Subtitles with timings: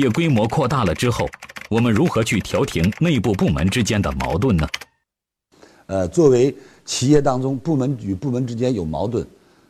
[0.00, 1.28] 业规模扩大了之后，
[1.68, 4.66] 我们如何去调停内部部门之间的矛盾呢？
[5.86, 9.26] 呃，作为企业当中部门与部门之间有矛盾，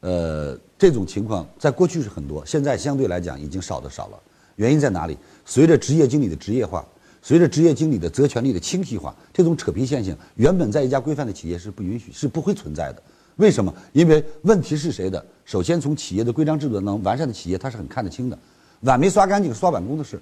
[0.00, 4.18] 呃，这种情况在过去是很多，现在相对来讲已经少的少了。
[4.56, 5.16] 原因在哪里？
[5.44, 6.86] 随着职业经理的职业化，
[7.20, 13.02] 随着职业经理的责权利的清晰化，这种扯皮现象原本在一家规范的企业是不允许、是不会存在的。
[13.36, 13.74] 为什么？
[13.92, 15.24] 因为问题是谁的？
[15.44, 18.38] 首先从企业的规章制度当中完善的企业，它是很看得清的。
[18.80, 20.16] 碗没刷干净，刷碗工的事；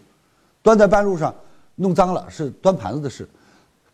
[0.62, 1.34] 端在半路上
[1.76, 3.24] 弄脏了，是端盘子的事；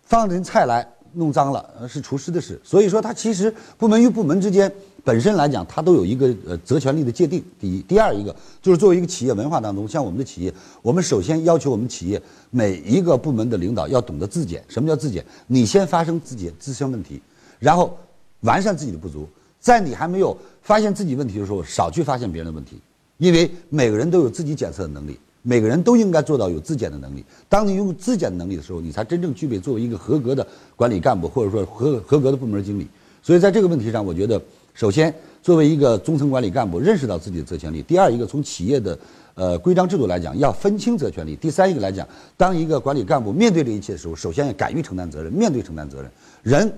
[0.02, 2.60] 放人菜来弄脏了，是厨师的事。
[2.62, 4.70] 所以说，它其实部门与部门之间
[5.04, 7.42] 本身来讲，它都有一个呃责权利的界定。
[7.58, 12.20] 第一，第二一个就是作为一个企业文化当中，像我们的企业，我们首先要求我们企业
[12.50, 14.62] 每一个部门的领导要懂得自检。
[14.68, 15.24] 什么叫自检？
[15.46, 17.20] 你先发生自己自身问题，
[17.58, 17.96] 然后。
[18.42, 19.28] 完善自己的不足，
[19.58, 22.80] 在你还没有发现自己问题的时候，少去发现别人的问题，
[23.18, 27.24] 因为每个人都有自己检测的能力，每个人都应该做到有自检的能力。
[27.48, 32.88] 当你拥有自检的能力的时候，你才真正具备作为一个合格的管理干部，或者说合合格的部门经理。
[33.22, 34.40] 所以在这个问题上，我觉得，
[34.72, 38.98] 首先作为一个中层管理干部，认识到自己的责权利；第二一个，从企业的
[39.34, 46.10] 呃规章制度来讲，要分清责权利；第三一个来讲，当一个管理干部面对这一切的时候，首先要敢于承担责任，面对承担责任，
[46.42, 46.72] 人。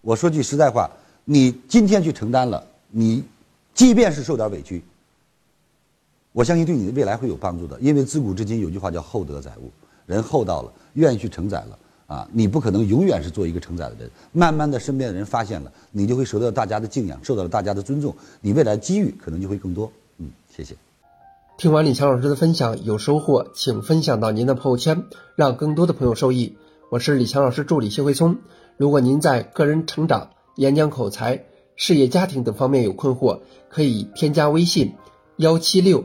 [0.00, 0.90] 我说句实在话，
[1.24, 3.22] 你今天去承担了，你
[3.74, 4.82] 即便是受点委屈，
[6.32, 7.78] 我相信对你的未来会有帮助的。
[7.80, 9.70] 因为自古至今有句话叫“厚德载物”，
[10.06, 12.28] 人厚道了，愿意去承载了啊！
[12.32, 14.10] 你不可能永远是做一个承载的人。
[14.32, 19.92] 慢慢的，身边的人发现了，你就会受到大家的敬仰，受到了大家的尊重，你未来机遇可能就会更多。
[20.18, 20.74] 嗯，谢谢。
[21.58, 25.04] 听完李强老师的分享，有收获，请分享到您的朋友圈，
[25.36, 26.56] 让更多的朋友受益。
[26.90, 28.38] 我是李强老师助理谢慧聪。
[28.76, 31.44] 如果您在个人成长、演讲口才、
[31.76, 34.94] 事业家庭等方面有困惑，可以添加微信
[35.36, 36.04] 幺七六